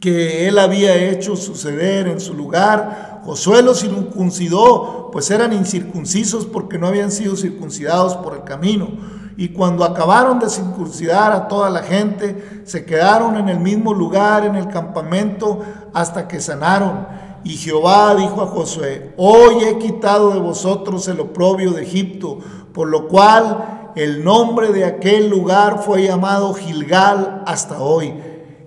[0.00, 6.78] que él había hecho suceder en su lugar, Josué los circuncidó, pues eran incircuncisos porque
[6.78, 8.88] no habían sido circuncidados por el camino.
[9.36, 14.44] Y cuando acabaron de circuncidar a toda la gente, se quedaron en el mismo lugar,
[14.44, 15.60] en el campamento,
[15.92, 17.06] hasta que sanaron.
[17.44, 22.38] Y Jehová dijo a Josué, hoy he quitado de vosotros el oprobio de Egipto,
[22.72, 28.14] por lo cual el nombre de aquel lugar fue llamado Gilgal hasta hoy.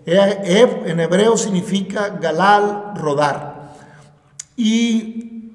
[0.06, 3.74] Eb en hebreo significa Galal, rodar.
[4.58, 5.52] Y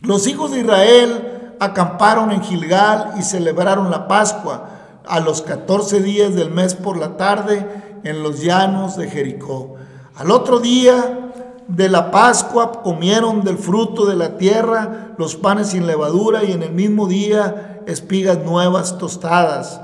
[0.00, 4.68] los hijos de Israel acamparon en Gilgal y celebraron la Pascua
[5.06, 9.76] a los 14 días del mes por la tarde en los llanos de Jericó.
[10.16, 11.23] Al otro día
[11.68, 16.62] de la Pascua comieron del fruto de la tierra los panes sin levadura y en
[16.62, 19.80] el mismo día espigas nuevas tostadas.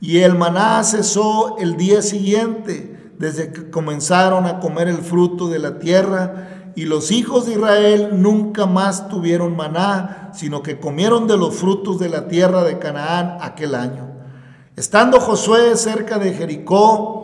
[0.00, 5.58] Y el maná cesó el día siguiente, desde que comenzaron a comer el fruto de
[5.58, 11.36] la tierra, y los hijos de Israel nunca más tuvieron maná, sino que comieron de
[11.36, 14.10] los frutos de la tierra de Canaán aquel año.
[14.76, 17.23] Estando Josué cerca de Jericó,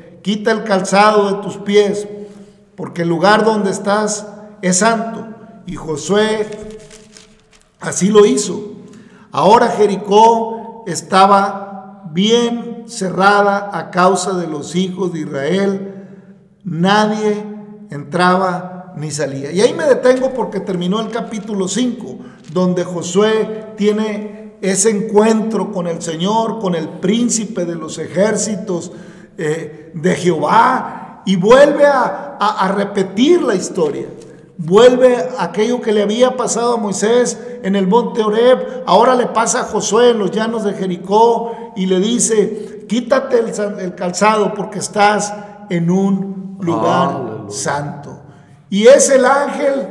[0.21, 2.07] quita el calzado de tus pies,
[2.75, 4.27] porque el lugar donde estás
[4.61, 5.27] es santo.
[5.65, 6.47] Y Josué
[7.79, 8.73] así lo hizo.
[9.31, 16.07] Ahora Jericó estaba bien cerrada a causa de los hijos de Israel.
[16.63, 17.45] Nadie
[17.89, 19.51] entraba ni salía.
[19.51, 22.17] Y ahí me detengo porque terminó el capítulo 5,
[22.53, 28.91] donde Josué tiene ese encuentro con el Señor, con el príncipe de los ejércitos,
[29.37, 34.07] eh, de Jehová y vuelve a, repetir la historia.
[34.57, 39.61] Vuelve aquello que le había pasado a Moisés en el monte Oreb, ahora le pasa
[39.61, 45.33] a Josué en los llanos de Jericó y le dice, quítate el, calzado porque estás
[45.69, 48.21] en un lugar santo.
[48.69, 49.87] Y es el ángel,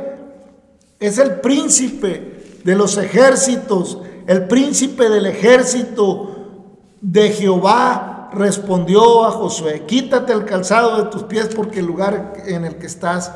[0.99, 6.31] es el príncipe de los ejércitos, el príncipe del ejército
[7.01, 12.65] de Jehová respondió a Josué, quítate el calzado de tus pies porque el lugar en
[12.65, 13.31] el que estás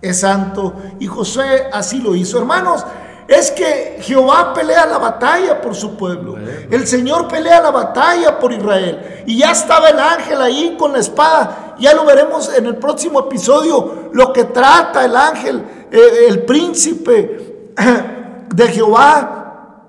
[0.00, 0.74] es santo.
[0.98, 2.38] Y Josué así lo hizo.
[2.38, 2.84] Hermanos,
[3.28, 6.36] es que Jehová pelea la batalla por su pueblo.
[6.70, 9.24] El Señor pelea la batalla por Israel.
[9.26, 11.74] Y ya estaba el ángel ahí con la espada.
[11.78, 17.74] Ya lo veremos en el próximo episodio, lo que trata el ángel, eh, el príncipe
[18.54, 19.84] de Jehová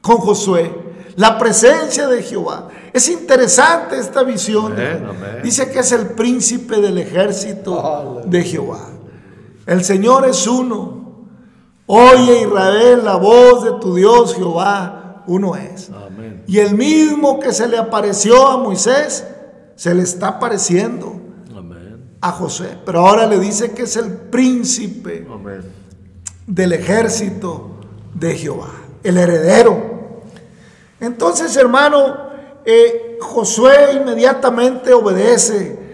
[0.00, 0.86] con Josué.
[1.16, 2.68] La presencia de Jehová.
[2.96, 4.74] Es interesante esta visión.
[5.42, 8.88] Dice que es el príncipe del ejército de Jehová.
[9.66, 11.26] El Señor es uno.
[11.84, 15.90] Oye Israel la voz de tu Dios Jehová, uno es.
[16.46, 19.26] Y el mismo que se le apareció a Moisés,
[19.74, 21.20] se le está apareciendo
[22.22, 22.78] a José.
[22.86, 25.26] Pero ahora le dice que es el príncipe
[26.46, 27.72] del ejército
[28.14, 28.70] de Jehová,
[29.02, 30.22] el heredero.
[30.98, 32.25] Entonces, hermano,
[32.66, 35.86] eh, Josué inmediatamente obedece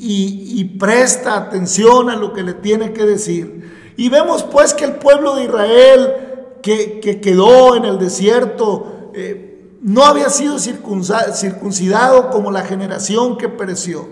[0.00, 3.94] y, presta atención a lo que le tiene que decir.
[3.96, 6.14] Y vemos pues que el pueblo de Israel
[6.62, 14.08] que, quedó en el desierto eh, no había sido circuncidado como la generación que pereció.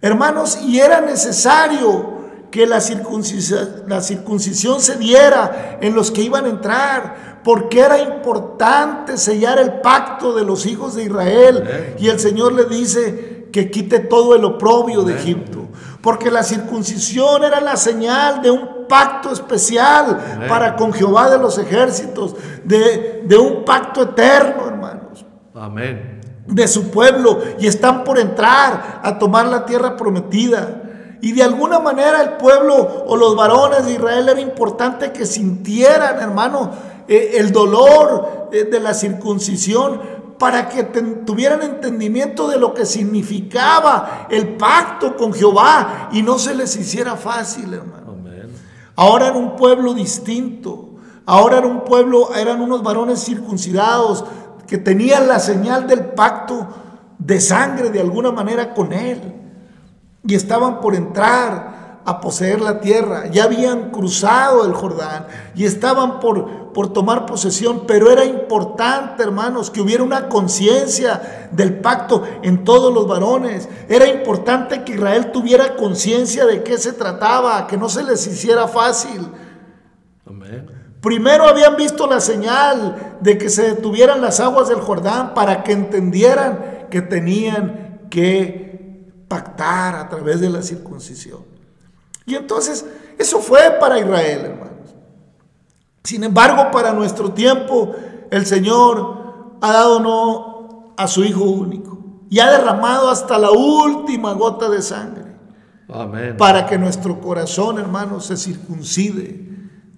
[0.00, 2.14] Hermanos, y era necesario
[2.50, 2.80] que la
[3.86, 9.74] la circuncisión se diera en los que iban a entrar, porque era importante sellar el
[9.82, 11.94] pacto de los hijos de Israel.
[11.98, 15.68] Y el Señor le dice que quite todo el oprobio de Egipto.
[16.00, 21.58] Porque la circuncisión era la señal de un pacto especial para con Jehová de los
[21.58, 22.34] ejércitos,
[22.64, 25.24] de, de un pacto eterno, hermanos.
[25.54, 26.20] Amén.
[26.46, 27.40] De su pueblo.
[27.58, 30.80] Y están por entrar a tomar la tierra prometida.
[31.20, 36.20] Y de alguna manera el pueblo o los varones de Israel era importante que sintieran,
[36.20, 36.70] hermano,
[37.08, 40.00] eh, el dolor eh, de la circuncisión
[40.38, 46.54] para que tuvieran entendimiento de lo que significaba el pacto con Jehová y no se
[46.54, 48.04] les hiciera fácil, hermano.
[48.96, 50.90] Ahora era un pueblo distinto.
[51.26, 54.24] Ahora era un pueblo, eran unos varones circuncidados
[54.66, 56.68] que tenían la señal del pacto
[57.18, 59.20] de sangre de alguna manera con él.
[60.26, 66.20] Y estaban por entrar a poseer la tierra, ya habían cruzado el Jordán y estaban
[66.20, 72.62] por, por tomar posesión, pero era importante, hermanos, que hubiera una conciencia del pacto en
[72.62, 73.68] todos los varones.
[73.88, 78.68] Era importante que Israel tuviera conciencia de qué se trataba, que no se les hiciera
[78.68, 79.26] fácil.
[81.00, 85.72] Primero habían visto la señal de que se detuvieran las aguas del Jordán para que
[85.72, 91.53] entendieran que tenían que pactar a través de la circuncisión.
[92.26, 92.86] Y entonces,
[93.18, 94.94] eso fue para Israel, hermanos.
[96.02, 97.94] Sin embargo, para nuestro tiempo,
[98.30, 101.98] el Señor ha dado no a su Hijo único
[102.30, 105.36] y ha derramado hasta la última gota de sangre.
[105.88, 106.36] Amén.
[106.36, 109.48] Para que nuestro corazón, hermanos, se circuncide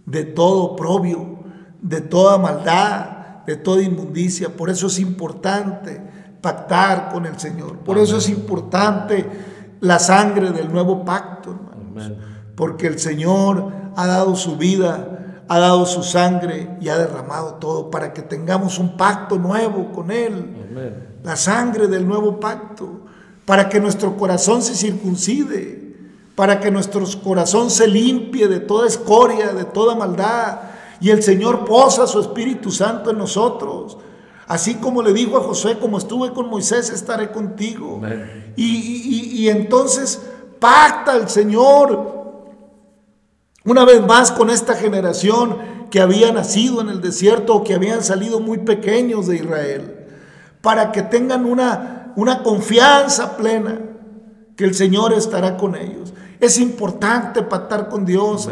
[0.05, 1.39] de todo oprobio,
[1.81, 4.49] de toda maldad, de toda inmundicia.
[4.49, 6.01] Por eso es importante
[6.41, 7.79] pactar con el Señor.
[7.79, 9.27] Por eso es importante
[9.81, 11.59] la sangre del nuevo pacto,
[12.55, 17.91] Porque el Señor ha dado su vida, ha dado su sangre y ha derramado todo
[17.91, 21.19] para que tengamos un pacto nuevo con Él.
[21.23, 23.03] La sangre del nuevo pacto.
[23.45, 25.95] Para que nuestro corazón se circuncide.
[26.35, 30.59] Para que nuestro corazón se limpie de toda escoria, de toda maldad.
[31.01, 33.99] Y el Señor posa su Espíritu Santo en nosotros.
[34.49, 38.01] Así como le dijo a José, como estuve con Moisés, estaré contigo.
[38.57, 40.23] Y, y entonces
[40.67, 42.17] pacta el Señor
[43.65, 45.59] una vez más con esta generación
[45.93, 50.07] que había nacido en el desierto o que habían salido muy pequeños de Israel,
[50.63, 53.79] para que tengan una, una confianza plena
[54.57, 56.13] que el Señor estará con ellos.
[56.41, 58.49] Es importante pactar con Dios.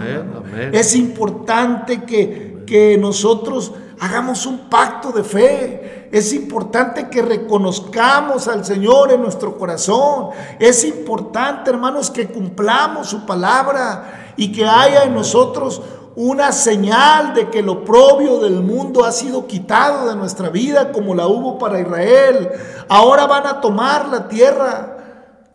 [0.71, 6.04] Es importante que, que nosotros hagamos un pacto de fe.
[6.15, 10.29] Es importante que reconozcamos al Señor en nuestro corazón.
[10.61, 15.83] Es importante, hermanos, que cumplamos su palabra y que haya en nosotros
[16.15, 21.17] una señal de que lo propio del mundo ha sido quitado de nuestra vida como
[21.17, 22.49] la hubo para Israel.
[22.89, 24.95] Ahora van a tomar la tierra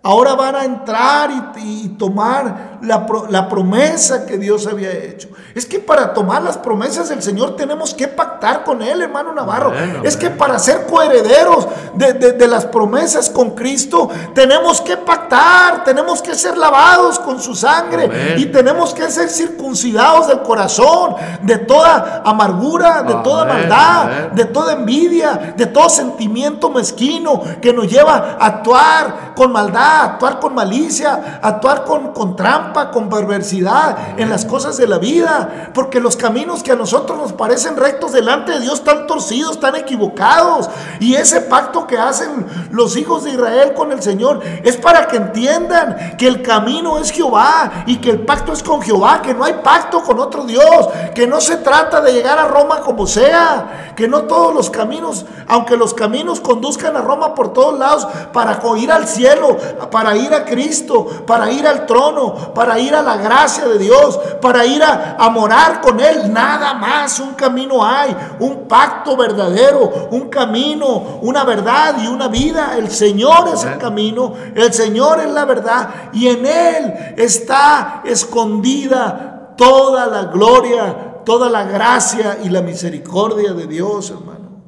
[0.01, 5.29] Ahora van a entrar y, tomar la, la, promesa que Dios había hecho.
[5.55, 9.73] Es que para tomar las promesas del Señor tenemos que pactar con Él, hermano Navarro.
[10.03, 16.21] es que para ser coherederos de, de, las promesas con Cristo, tenemos que pactar, tenemos
[16.21, 22.21] que ser lavados con su sangre y tenemos que ser circuncidados del corazón, de toda
[22.25, 28.45] amargura, de toda maldad, de toda envidia, de todo sentimiento mezquino que nos lleva a
[28.45, 34.77] actuar con maldad actuar con malicia, actuar con, con trampa, con perversidad en las cosas
[34.77, 35.71] de la vida.
[35.73, 39.75] Porque los caminos que a nosotros nos parecen rectos delante de Dios están torcidos, están
[39.75, 40.69] equivocados.
[40.99, 45.17] Y ese pacto que hacen los hijos de Israel con el Señor es para que
[45.17, 49.43] entiendan que el camino es Jehová y que el pacto es con Jehová, que no
[49.43, 53.93] hay pacto con otro Dios, que no se trata de llegar a Roma como sea,
[53.95, 58.59] que no todos los caminos, aunque los caminos conduzcan a Roma por todos lados para
[58.77, 59.57] ir al cielo,
[59.91, 64.19] para ir a Cristo, para ir al trono, para ir a la gracia de Dios,
[64.41, 66.33] para ir a, morar con Él.
[66.33, 72.77] Nada más, un camino hay, un pacto verdadero, un camino, una verdad y una vida.
[72.77, 79.53] El Señor es el camino, el Señor es la verdad y en Él está escondida
[79.55, 84.63] toda la gloria, toda la gracia y la misericordia de Dios, hermano.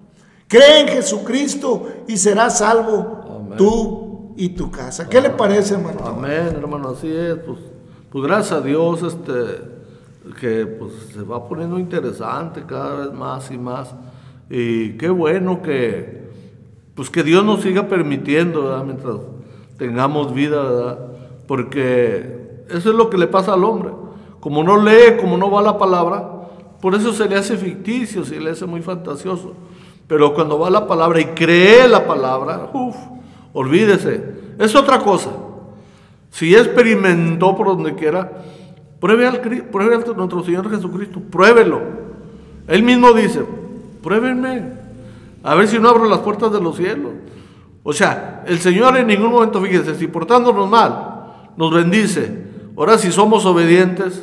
[0.48, 5.10] Cree en Jesucristo y serás salvo tú y tu casa.
[5.10, 6.00] ¿Qué le parece, hermano?
[6.06, 7.36] Amén, hermano, así es.
[7.46, 7.71] Pues,
[8.12, 9.32] pues gracias a Dios, este,
[10.40, 13.96] que pues, se va poniendo interesante cada vez más y más.
[14.50, 16.30] Y qué bueno que,
[16.94, 19.18] pues que Dios nos siga permitiendo, mientras
[19.78, 21.00] tengamos vida, ¿verdad?
[21.48, 23.92] Porque eso es lo que le pasa al hombre.
[24.40, 26.30] Como no lee, como no va la palabra,
[26.82, 29.54] por eso se le hace ficticio, se le hace muy fantasioso.
[30.08, 32.96] Pero cuando va la palabra y cree la palabra, uff,
[33.54, 34.24] Olvídese.
[34.60, 35.30] Es otra cosa.
[36.32, 38.32] Si experimentó por donde quiera,
[39.00, 39.42] pruebe al,
[40.16, 41.20] nuestro Señor Jesucristo.
[41.20, 41.82] Pruébelo.
[42.68, 43.44] Él mismo dice,
[44.02, 44.82] pruébenme.
[45.44, 47.12] A ver si no abro las puertas de los cielos.
[47.84, 52.32] O sea, el Señor en ningún momento, fíjense, si portándonos mal, nos bendice.
[52.78, 54.22] Ahora si somos obedientes.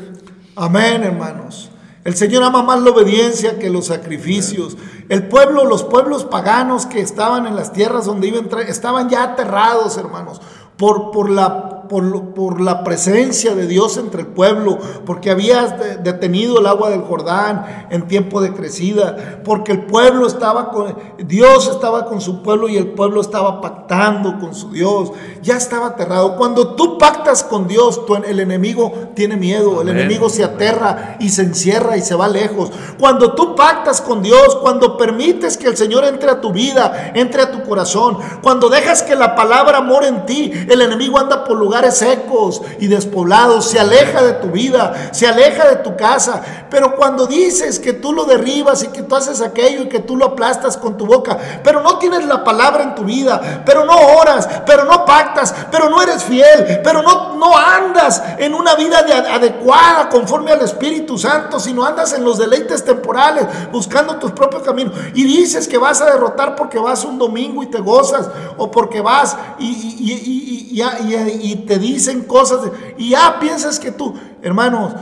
[0.56, 1.70] Amén, hermanos.
[2.04, 4.78] El Señor ama más la obediencia que los sacrificios.
[5.08, 9.98] El pueblo, los pueblos paganos que estaban en las tierras donde iban, estaban ya aterrados,
[9.98, 10.40] hermanos,
[10.76, 16.60] por, por la por, por, la presencia de Dios entre el pueblo, porque habías detenido
[16.60, 22.06] el agua del Jordán en tiempo de crecida, porque el pueblo estaba con, Dios estaba
[22.06, 25.12] con su pueblo y el pueblo estaba pactando con su Dios,
[25.42, 26.36] ya estaba aterrado.
[26.36, 31.42] Cuando tú pactas con Dios, el enemigo tiene miedo, el enemigo se aterra y se
[31.42, 32.70] encierra y se va lejos.
[32.98, 37.42] Cuando tú pactas con Dios, cuando permites que el Señor entre a tu vida, entre
[37.42, 41.56] a tu corazón, cuando dejas que la palabra more en ti, el enemigo anda por
[41.90, 46.42] secos y despoblados, se aleja de tu vida, se aleja de tu casa.
[46.70, 50.16] Pero cuando dices que tú lo derribas y que tú haces aquello y que tú
[50.16, 53.94] lo aplastas con tu boca, pero no tienes la palabra en tu vida, pero no
[53.94, 58.98] oras, pero no pactas, pero no eres fiel, pero no, no andas en una vida
[59.32, 64.94] adecuada conforme al Espíritu Santo, sino andas en los deleites temporales, buscando tus propios caminos.
[65.14, 69.00] Y dices que vas a derrotar porque vas un domingo y te gozas, o porque
[69.00, 72.60] vas y, y te dicen cosas,
[72.96, 74.94] y ya piensas que tú, hermanos,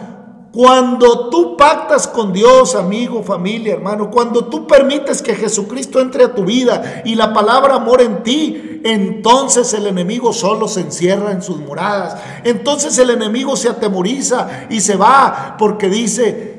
[0.52, 6.34] cuando tú pactas con Dios, amigo, familia, hermano, cuando tú permites que Jesucristo entre a
[6.34, 11.42] tu vida y la palabra amor en ti, entonces el enemigo solo se encierra en
[11.42, 12.16] sus moradas.
[12.42, 16.55] Entonces el enemigo se atemoriza y se va porque dice,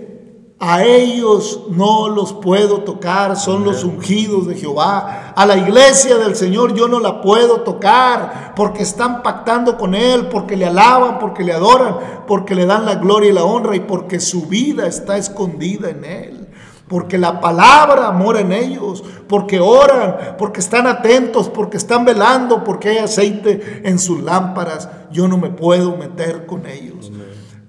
[0.59, 5.33] a ellos no los puedo tocar, son los ungidos de Jehová.
[5.35, 10.29] A la iglesia del Señor yo no la puedo tocar porque están pactando con Él,
[10.29, 13.81] porque le alaban, porque le adoran, porque le dan la gloria y la honra y
[13.81, 16.47] porque su vida está escondida en Él.
[16.87, 22.89] Porque la palabra mora en ellos, porque oran, porque están atentos, porque están velando, porque
[22.89, 24.89] hay aceite en sus lámparas.
[25.11, 27.11] Yo no me puedo meter con ellos.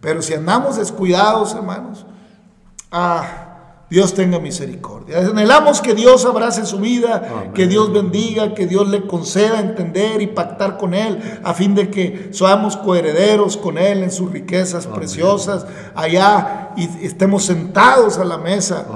[0.00, 2.06] Pero si andamos descuidados, hermanos,
[2.90, 3.48] Ah,
[3.90, 5.18] Dios tenga misericordia.
[5.18, 10.26] Anhelamos que Dios abrace su vida, que Dios bendiga, que Dios le conceda entender y
[10.26, 15.66] pactar con Él, a fin de que seamos coherederos con Él en sus riquezas preciosas
[15.94, 18.86] allá y estemos sentados a la mesa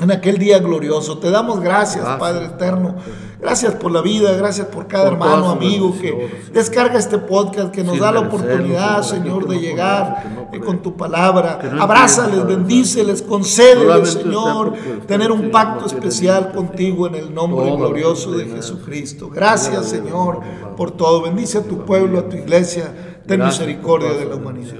[0.00, 1.18] en aquel día glorioso.
[1.18, 2.96] Te damos gracias, Padre eterno.
[3.40, 7.98] Gracias por la vida, gracias por cada hermano, amigo que descarga este podcast, que nos
[7.98, 11.58] da la oportunidad, Señor, de llegar con tu palabra.
[11.78, 14.74] Abrázales, bendíceles, concédeles, Señor,
[15.06, 19.28] tener un pacto especial contigo en el nombre glorioso de Jesucristo.
[19.28, 20.40] Gracias, Señor,
[20.76, 21.22] por todo.
[21.22, 22.94] Bendice a tu pueblo, a tu iglesia.
[23.26, 24.74] Ten misericordia de la humanidad.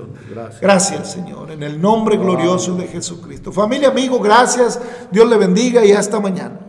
[0.61, 3.53] Gracias, Señor, en el nombre glorioso de Jesucristo.
[3.53, 4.81] Familia, amigo, gracias.
[5.11, 6.64] Dios le bendiga y hasta mañana.